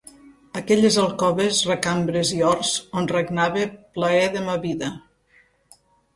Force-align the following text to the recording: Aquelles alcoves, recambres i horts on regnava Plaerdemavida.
Aquelles 0.59 0.95
alcoves, 1.01 1.59
recambres 1.71 2.31
i 2.39 2.41
horts 2.53 2.73
on 3.03 3.11
regnava 3.13 3.67
Plaerdemavida. 3.99 4.91